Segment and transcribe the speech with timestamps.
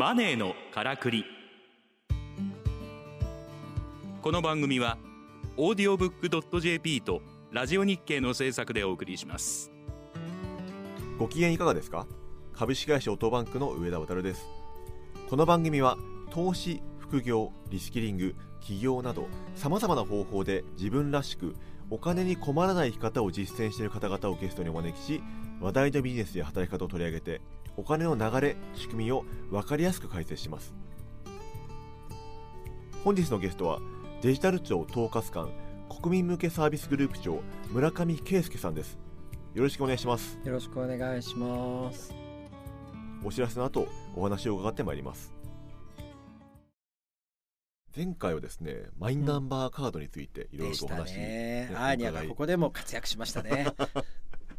[0.00, 1.26] マネーのからくり。
[4.22, 4.96] この番組は
[5.58, 7.20] オーディオブックドット JP と
[7.52, 9.70] ラジオ日経の制作でお送りします。
[11.18, 12.06] ご機嫌いかがですか？
[12.54, 14.46] 株式会社オートバンクの上田渉です。
[15.28, 15.98] この番組は
[16.30, 21.54] 投資副業リスキリング起業などさまざまな方法で自分らしく
[21.90, 25.22] お金に困らない生き方を実践している方々をゲストにお招きし
[25.60, 27.40] 話題のビジネスや働き方を取り上げて
[27.76, 30.74] お金の流れ仕組みを分かりやすく解説します。
[33.04, 33.78] 本日のゲストは
[34.20, 35.50] デジタル庁統括官
[35.88, 37.40] 国民向けサービスグループ長
[37.72, 38.98] 村上圭介さんです。
[39.54, 40.38] よろしくお願いします。
[40.44, 42.14] よろしくお願いします。
[43.22, 45.40] お知らせの後お話を伺ってまいります。
[47.96, 53.66] 前回はですねマイナンバーカードについていろいろとお話、ね、アーニャがここでも活躍しましたね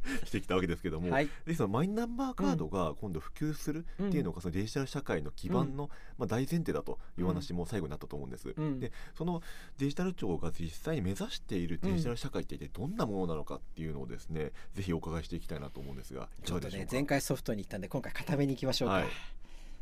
[0.26, 8.54] してきたわけですけども、はい、でそのマイナンバーカードが今度普及するっていうのが、そのデジタル社会の基盤の、まあ、大前提だという話も最後になったと思うんです。
[8.80, 9.42] でその
[9.78, 19.06] デジタル庁が実際に目指しているデジタル社会って一体どんなものなのかっていうのをですね、ぜひお伺いしていきたいなと思うんですがちょっとね前回ソフトに行ったんで今回固めに行きましょうか、はい、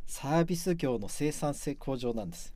[0.05, 2.53] サービス業の生産性向上なんです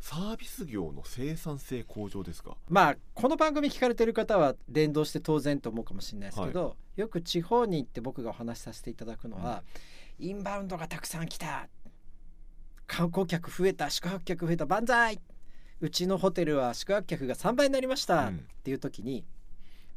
[0.00, 2.56] サービス業の生産性向上ですか？
[2.68, 9.62] まあこの番組聞かれてる方は連動して当然と思うかもしれないですけど、はい、よく地方に行って僕がお話しさせていただくのは、
[10.20, 11.68] うん、インバウンドがたくさん来た
[12.86, 15.20] 観光客増えた宿泊客増えた万歳！
[15.80, 19.24] うちのホテルは宿泊客が3倍になりました、うん、っていう時に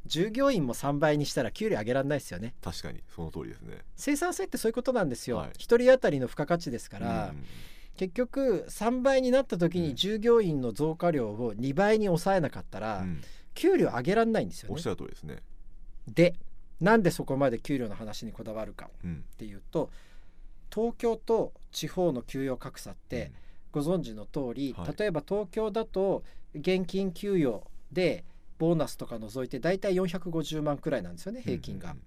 [0.05, 2.55] 従業員も3倍にしたら給料上げられないですよね。
[2.63, 3.77] 確かにその通りですね。
[3.95, 7.45] 生産性ってそういうことなんですよ、はい、1人当たりの付加価値ですから、うん
[7.99, 13.05] 結局3倍になった時に従業員の増加量を2倍に抑えなかったら、
[13.55, 14.75] 給料上げられないんですよね。
[14.75, 15.39] おっしゃる通りですね。
[16.07, 16.35] で
[16.79, 19.89] なんでそこまで給料の話にこだわるかっていうと、
[20.73, 23.33] 東京と地方の給与格差って
[23.73, 26.23] ご存知の通り、例えば東京だと
[26.55, 28.23] 現金給与で
[28.59, 31.97] ボーナスとか除いて大体450万くらいなんですよね平均が。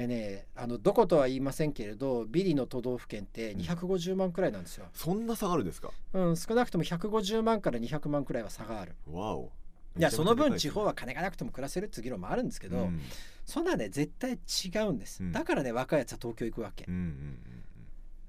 [0.00, 5.90] でねあのどことは言いませんけれどビリの都道府県って250万くらいなんですよ、そんな差があるんですか？
[6.14, 8.94] うん少なくとも150万から200万くらいは差がある。
[9.10, 9.50] わお。
[9.98, 13.00] いやその分地方は金がなくても暮らせるっていう議論もあるんですけど、うん、
[13.44, 17.38] そんなね絶対違うんです、うん、だからね若いやつは東京行くわけ、うんうん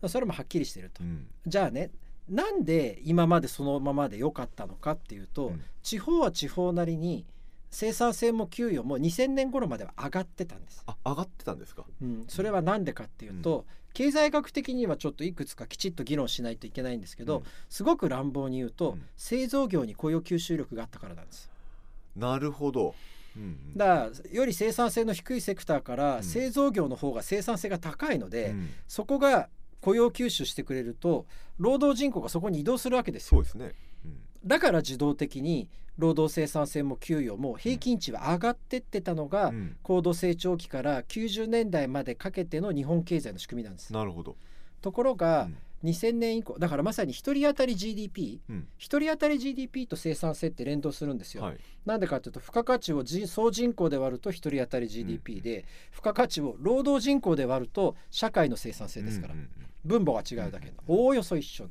[0.02, 1.92] うん、それもはっきりしてると、うん、じゃあね
[2.28, 5.54] なんで今までそのままで良かったのかっていうと、
[5.84, 7.26] 地方は地方なりに
[7.72, 10.84] 生産性も給与も2000年頃までは上がってたんです。
[10.86, 21.50] あ上がってたんですか、うん、それは何でかっていうと、うん、経済学的にはちょっといくつかきちっと議論しないといけないんですけど、うん、すごく乱暴に言うと、製造業に雇用吸収力があったからなんです。
[22.16, 22.94] なるほど。
[23.38, 29.48] うんうん、だからより生産性の低いセクターから製造業の方が生産性が高いので、うん、そこが
[29.80, 31.26] 雇用吸収してくれると
[31.58, 33.38] 労働人口がそこに移動するわけですよ。
[33.38, 33.74] そうですね、うん、
[34.46, 43.94] だから自動的に労働生産性も給与も平均値は上がってってたのが、うん、高度成長期から90年代までかけての日本経済の仕組みなんです。
[43.94, 44.36] なるほど。
[44.82, 45.48] ところが、
[45.84, 51.44] うん、2000年以降だからまさに1人当たり GDP、うん、1人当たり GDP と生産性って連動するんですよ。
[51.44, 59.36] はい、なんでかというと付加価値を総人口で割ると1人当たり GDP で、うん、付加価値を労働人口で割ると社会の生産性ですから、
[59.86, 61.68] 分母が違うだけおおよそ一緒、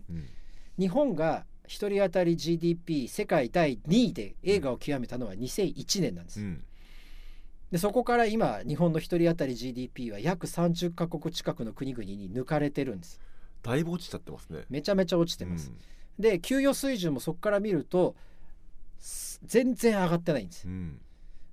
[0.78, 6.40] 日本が1人当たり GDP 世界第2位で映画を極めたのは2001年なんです。
[6.40, 6.64] うん、
[7.70, 13.20] でそこから今日本の1人当たり GDP は約30カ国近くの国々に抜かれてるんです。
[13.62, 14.64] だいぶ落ちちゃってますね。
[14.68, 15.70] めちゃめちゃ落ちてます。
[15.70, 18.16] うん、で給与水準もそこから見ると
[19.44, 20.66] 全然上がってないんです。
[20.66, 21.00] うん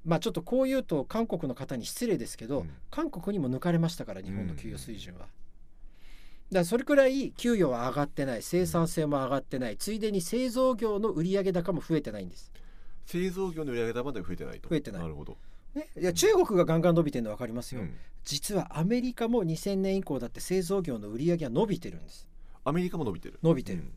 [0.03, 5.28] まあちょっとこう言うと韓国の方に失礼ですけど、うん、韓国にも抜かれましたから日本の給与水準は。
[6.52, 9.78] だそれくらい給与は上がってない生産性も上がってない。
[9.78, 12.52] ついでに製造業の売上高も増えてないんです。
[13.06, 14.69] 製造業の売上高まで増えてないと。
[14.69, 15.02] 増えてない。
[15.02, 15.38] なるほど。
[15.75, 17.94] ね、いや中国がガンガン伸びてるの分かりますよ、うん、
[18.24, 22.28] 実はアメリカも2000年以降だって製造業の売り上げは伸びてるんです。
[22.64, 23.40] アメリカも伸びてる。
[23.43, 23.91] 伸びてる、うん、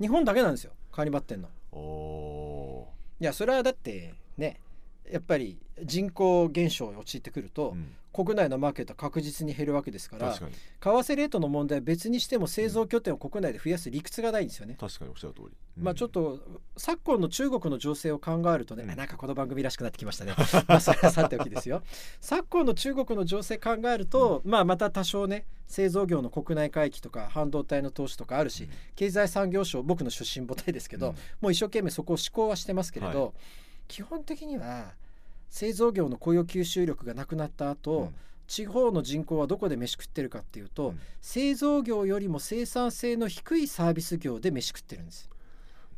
[0.00, 0.72] 日本だけなんですよ。
[0.90, 1.48] 変わりばってんの。
[1.72, 2.88] お
[3.20, 4.60] いやそれはだってね
[5.10, 10.42] やっぱり人口減少に陥ってくると、うん、国内のマーケットは確実に減るわけですから為
[10.80, 14.76] 替レートの問題は別にしても製造拠点を国内で増やす理屈がないんですよね。
[14.78, 15.46] 確かにおっしゃる通り、
[15.78, 16.40] うん、まあちょっと
[16.76, 20.34] 昨今の中国の情勢を考えるとね、 うん、なんかこの番組らしくなってきましたね。
[20.66, 21.82] まあそれはさておきですよ。
[22.20, 33.32] 昨今の中国の情勢考えると、まあまた多少ね製造業の国内回帰とか半導体の投資とかあるし、経済産業省僕の出身母体ですけど、もう一生懸命そこを思考はしてますけれど、はい、
[33.88, 34.92] 基本的には
[35.48, 38.14] 製造業の雇用吸収力がなくなった後、うん、
[38.46, 45.30] 地方の人口はどこで飯食ってるかっていうと、うん、製造業よりも生産性の低いサービス業で飯食ってるんです。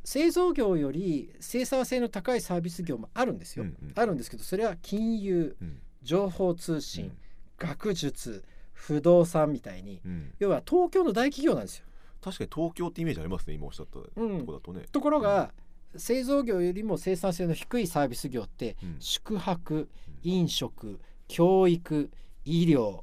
[0.02, 7.12] 製造業より生産性の高いサービス業もあるんですよ、うんうん、あるんですけどそれは金融、うん、情報通信、うん、
[7.58, 10.00] 学術不動産みたいに、
[10.38, 11.84] 要は東京の大企業なんですよ。
[12.22, 14.04] 確かに東京ってイメージありますね今おっしゃったと
[14.46, 15.52] こだとね、ところが、
[15.96, 19.88] 製造業よりも生産性の低いサービス業って、宿泊
[20.22, 22.10] 飲食教育
[22.44, 23.00] 医療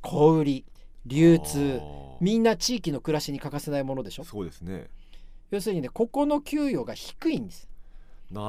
[0.00, 0.64] 小売
[1.06, 1.80] 流通
[2.20, 4.24] みんな地域の暮らしに欠かせないものでしょ？
[4.24, 4.88] そうですね。
[5.50, 7.68] 要するにねここの給与が低いんです。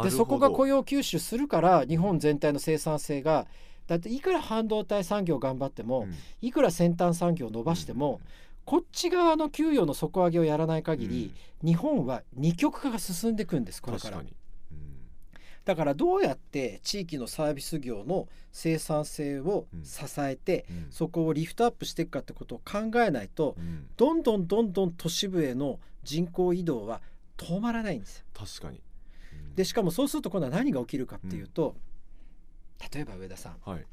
[0.03, 3.47] でそこが雇用吸収するから日本全体の生産性が
[3.87, 8.21] だっていくら半導体産業頑張っても、うん、いくら先端産業を伸ばしても、うん、
[8.65, 14.21] こっち側の給与の底上げをやらない限り、うん、日本は二極化が進んでいくんですこれから。
[15.63, 27.01] だからどうやって地域のサービス業の生産性を支えて、うん、そこをリフトアップしていくかってことを考えないと、うん、どんどんどんどん都市部への人口移動は
[27.37, 28.81] 止まらないんです確かに、
[29.49, 31.75] うん、でしかもそうすると今度は何が起きるかっていうと、
[32.91, 33.85] 例えば上田さん、はい、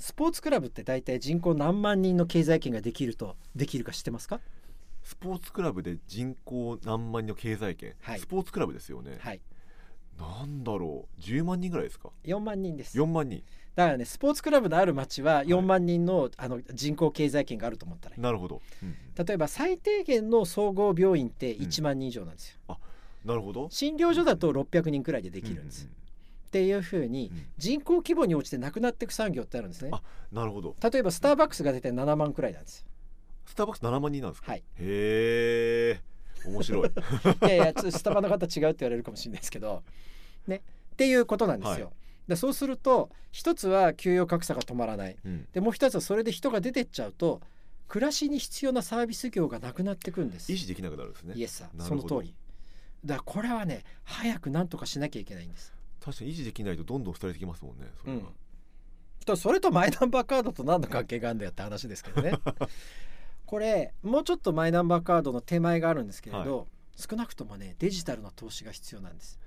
[0.00, 4.40] スポーツクラブって大体人口何万人の経済圏ができるとできるか知ってますか？
[5.04, 9.40] スポーツクラブで人口何万人の経済圏、はい、スポーツクラブですよね、はい、
[10.18, 11.20] なんだろう。
[11.20, 12.98] 10万人ぐらいですか？4万人です。
[12.98, 13.42] 4万人。
[13.76, 22.78] だからねスポーツクラブのある町は4万人のはい、あの人口経済圏があると思ったらなるほど、うん、例えば最低限の総合病院って1万人以上なんですよ、うん、あ
[23.24, 23.68] なるほど。
[23.70, 25.94] 診療所だと600人くらいでできるんです、うんうん、
[26.50, 30.02] っていうふうに人口規模に応じてなくなっていく産業ってあるんですね、あ
[30.32, 30.74] なるほど。
[30.82, 32.84] 例えばスターバックスが出て7万くらいなんです。
[33.46, 36.00] スターバックス7万人なんですか、はい、へえ
[36.44, 36.88] 面白い。
[37.46, 39.84] いやいやスタバの方違うって言われるかもしれないですけど。
[40.48, 40.62] ね。
[40.92, 41.86] っていうことなんですよ。
[41.86, 41.94] はい。
[42.26, 47.40] でそうすると一つは給与格差が止まらない、うん、でもう一つはそれで人が出てっちゃうと
[47.88, 50.52] 暮らしに必要なサービス業がなくなってくんです。
[50.52, 51.34] 維持できなくなるんですね。
[51.36, 52.34] イエスさその通り。
[53.04, 55.72] だからこれはね早く何とかしなきゃいけないんです
[56.04, 58.26] 確かに維持できないとどんどん廃れてきますもんねそれ,、うん、
[59.26, 62.32] とそれとマイナンバーカードと何の関係があるんだよって話ですけどね。
[63.46, 66.66] これもうちょっとマイナンバーカードの手前があるんですけれど、はい、
[66.96, 69.40] 少なくともねデジタルの投資が必要なんです。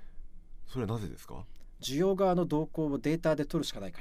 [0.66, 1.44] それはなぜですか？
[1.80, 4.00] 需要側の動向をデータで取るしかないか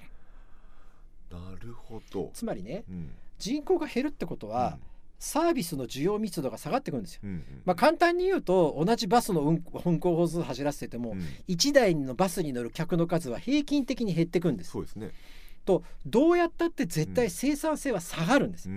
[1.31, 1.39] ら。
[1.39, 2.29] なるほど。
[2.33, 4.79] つまりね、うん、人口が減るってことは、うん、
[5.19, 14.71] サービスの需要密度が下がってくるんですよ、うんうん、まあ、簡単に言うと同じバスの運運行本数走らせてても、うん、1台のバスに乗る客の数は平均的に減ってくんです。
[14.71, 15.11] そうですね。
[15.65, 18.69] とどうやったって絶対生産性は下がるんです、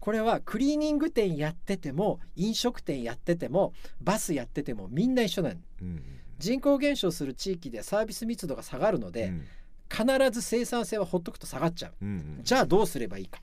[0.00, 6.02] これはクリーニング店やってても飲食店やっててもバスやっててもみんな一緒なん、うん
[6.38, 9.46] 人口減少する地域でサービス密度が下がるので、うん、
[9.88, 13.40] 必ず生産性はほっとくと下がっちゃう、うんうん、じゃあどうすればいいか。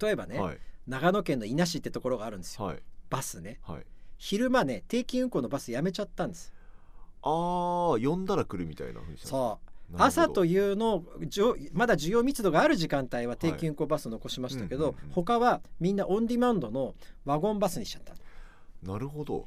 [0.00, 2.78] 例えばね、はい、長野県の伊那市ってところがあるんですよ、はい、
[3.10, 3.82] バスね、はい、
[4.18, 6.52] 昼間ね定期運行のバスやめちゃったんです
[7.22, 9.66] ああ呼んだら来るみたいなそう。
[9.98, 11.04] 朝というの
[11.72, 16.94] まだ需要密度がある時間帯は定期運行バス残しましたけど、はいうんうんうん、他はみんなオンディマンドの
[17.24, 18.14] ワゴンバスにしちゃった。
[18.82, 19.46] なるほど。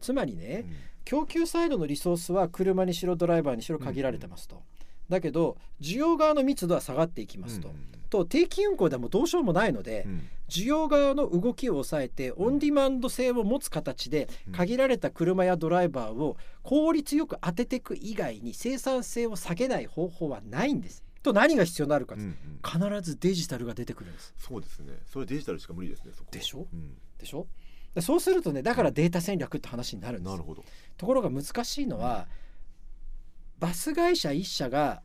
[0.00, 4.56] つまりね、うん、供給サイドのリソースは車にしろドライバーにしろ限られてますと。
[4.56, 4.66] うんうん、
[5.08, 7.68] だけど需要側の密度は下がっていきますと。
[7.68, 21.02] うんうん、と定期運行でもどうしようもないので、うん、需要側の動きを抑えてオンディマンド性を持つ形で限られた車やドライバーを効率よく当てていく以外に生産性を下げない方法はないんです。
[21.22, 24.34] と何が必要になるか、うんうん、必ずデジタルが出てくるんです。
[24.38, 24.94] そうですね。
[25.06, 27.46] それデジタルしか無理ですねでしょ、うん、でしょ？
[28.00, 30.64] そうするとねだからデータ戦略って話になるんです、なるほど。
[30.96, 32.28] ところが難しいのは、
[33.58, 35.02] バス会社1社が、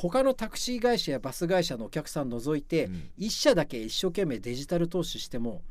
[0.00, 2.88] 他のタクシー会社やバス会社のお客さん除いて、
[3.18, 5.62] 1社だけ一生懸命デジタル投資しても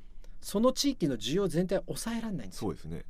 [0.42, 2.60] その地域の需要全体を抑えられないんです。
[2.60, 3.06] そうですね。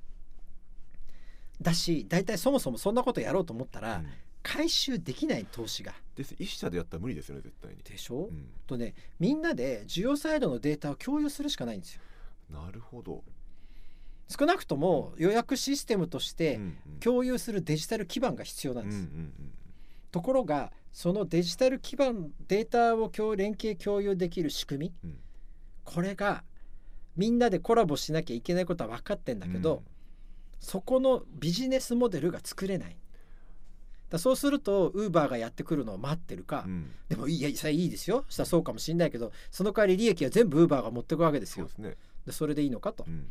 [1.59, 4.03] だし大体そもそもそんなことやろうと思ったら、
[4.43, 5.95] 回収できない投資が。
[6.15, 6.35] です。
[6.37, 7.81] 一社でやったら無理ですよね絶対に。
[7.81, 12.01] でしょ、うん、とねみんなで需要サイドのデータを共有するしかないんですよ。
[12.51, 13.23] なるほど。
[14.27, 16.59] 少なくとも予約システムとして
[16.99, 19.07] 共有するデジタル基盤が必要なんです。
[20.11, 25.17] ところがそのデジタル基盤データを連携共有できる仕組み、うん、
[25.83, 26.43] これが
[27.15, 29.81] みんなでコラボしなきゃいけないことは分かってんだけど、うん、
[30.59, 32.97] そこのビジネスモデルが作れない。
[34.09, 38.25] だそうするとウーバーがやってくるのを待ってるか、うん、でもいやそれいいですよ。
[38.27, 41.69] したらそうかもしれないけどその代わり利益は全部ウーバーが持っていくわけですよ。
[41.75, 41.95] そで、ね、
[42.31, 43.05] それでいいのかと。
[43.07, 43.27] うん。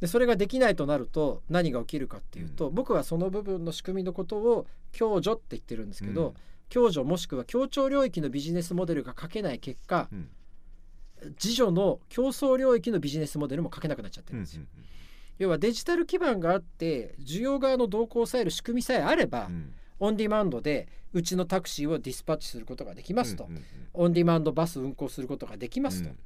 [0.00, 6.34] でそれができないとなると何が起きるかっていうと、うん、僕はその部分の仕組みのことを共助って言ってるんですけど、
[6.68, 10.28] 共助もしくは協調領域のビジネスモデルが書けない結果、うん、
[11.42, 14.62] 自助の競争領域のビジネスモデルも書けなくなっちゃってるんですよ。
[14.62, 14.86] うんうんうん、
[15.38, 26.08] 要はデジタル基盤があって需要側の動向を抑える仕組みさえあれば、うん、オンディマンドでうちのタクシーをディスパッチすることができますと、うんうんうん、オンディマンドバス運行することができますと。
[26.08, 26.18] うん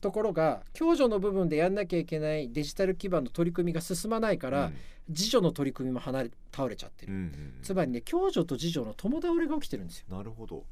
[0.00, 4.74] ところが共助の部分でやんなきゃいけないデジタル基盤の取り組みが進まないから、うん、
[5.08, 10.16] 自助の取り組みも離れ倒れちゃってる、うんうんうん、つまりね共助と自助の共倒れが起きてるんですよ。
[10.16, 10.64] なるほど。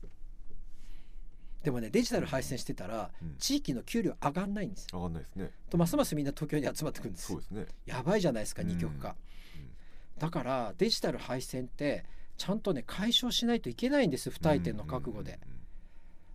[1.62, 4.86] でもねデジタル配線してたら、うん、地域の給料上がんないんです。
[4.92, 5.50] 上がんないですね。
[5.70, 7.28] とますますみんな東京に集まってくるんです。
[7.28, 7.66] そうですね。
[7.86, 9.14] やばいじゃないですか二極化、うん、
[10.18, 12.04] だからデジタル配線って
[12.36, 15.38] ちゃんとね解消しないといけないんです不退転の覚悟で、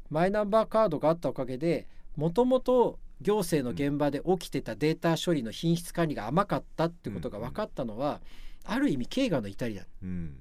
[0.10, 1.88] マイナンバーカードがあったおかげで
[2.20, 8.20] もともと行政の現場で起きてたデータ処理の品質管理が甘かったってことが分かったのは、
[8.66, 9.84] ある意味経過の至りだ。
[10.04, 10.36] うん。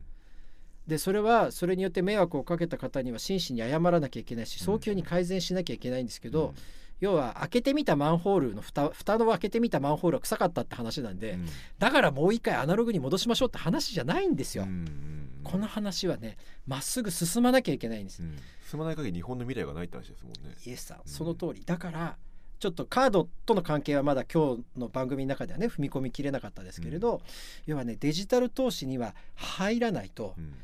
[0.89, 6.55] でそれはそれによって迷惑をかけた方には真摯に謝らなきゃいけないし早急に改善しなきゃいけないんですけど、うん、
[7.01, 11.47] 要は開けてみたマンホールの蓋蓋の開けてみたマンホールは臭かったって話なんで、うん、
[11.79, 14.65] だからもう一回アナログに戻しましょうって話じゃないんですよ。
[14.65, 18.23] うん、この話はねまっすぐ進まなきゃいけないんです。
[18.69, 20.57] 進まない限り日本の未来がないって話ですもんね。
[20.65, 21.63] イエスさんその通り。
[21.65, 22.17] だから
[22.59, 27.21] ちょっとカードとの関係はまだ今日の番組の中ではね踏み込みきれなかったですけれど、うん、
[27.67, 30.55] 要はねデジタル投資には入らないと、うん、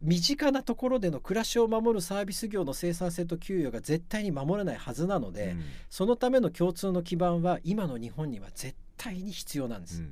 [0.00, 10.02] 身近なところでの暮らしを守るサービス業の生産性と給与が絶対に守れないはずなので、うん、そのための共通の基盤は今の日本には絶対に必要なんです。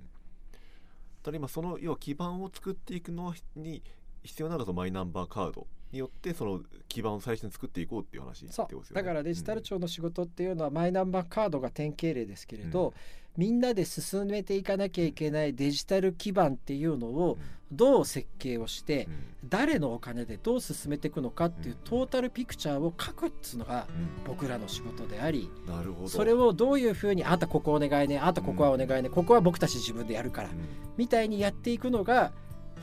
[1.22, 3.82] ただ今その要は基盤を作っていくのに
[4.22, 8.94] 必要なのがマイナンバーカードによってその基盤を最初に作っていこうっていう話そう。
[8.94, 12.92] だからデジタル庁の仕事っていうのはマイナンバーカードが典型例ですけれど、うん、
[13.36, 17.38] みんなで進めていかなきゃいけないデジタル基盤っていうのを
[17.72, 19.06] どう設計をして、
[19.42, 23.86] うん、誰のお金でどう進めていくのかっていうトータルピクチャーを書くっつうのが
[24.26, 26.08] 僕らの仕事であり、なるほど。
[26.08, 30.50] それをどういうふうにあんたここお願いねあんたここはお願いね、ここは僕たち自分でやるから、
[30.96, 32.32] みたいにやっていくのが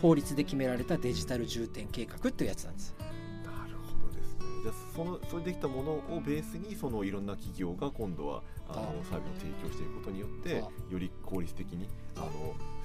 [0.02, 2.96] 法律で決められたデジタル重点計画っていうやつなんです。
[3.44, 4.46] なるほどですね。
[4.64, 12.28] じゃあそのそれできたものをベースにそのいろんな企業が今度はあのサービスを提供していくことによってより効率的にあの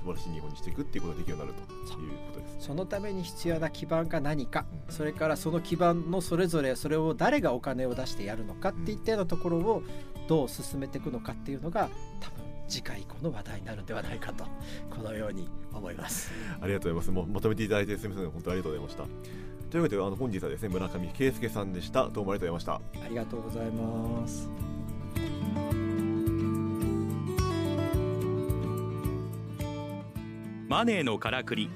[0.03, 9.83] 素晴らしい日本にしていくっていうことができるようになるということです、ね、そのために必要な基盤が何か、うん、それからその基盤のそれぞれそれを誰がお金を出してやるのかっていったようなところを
[10.29, 11.89] どう進めていくのかっていうのが
[12.21, 14.45] 多分次回以降の話題になるんではないかと
[14.89, 16.33] このように思います。
[16.59, 17.27] ありがとうございます。
[17.27, 18.31] もうまとめていただいてすみません。
[18.31, 19.05] 本当ありがとうございました。
[19.71, 22.09] というわけであの本日はですね村上圭介さんでした。
[22.09, 23.05] どうもありがとうございました。
[23.05, 24.49] ありがとうございます。
[30.67, 31.69] マネーのからくり。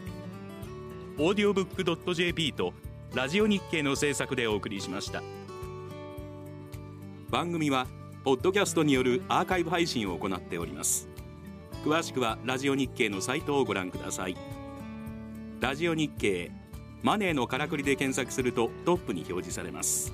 [1.19, 2.73] オーディオブック .jp と
[3.15, 5.23] ラジオ日経の制作でお送りしました。
[7.29, 7.87] 番組は
[8.27, 11.09] ポッドキャストによるアーカイブ配信を行っております。
[11.85, 14.37] 詳しくはラジオ日経のサイトをご覧ください。
[15.61, 16.51] ラジオ日経
[17.05, 20.13] マネーのからくりで検索するとトップに表示されます。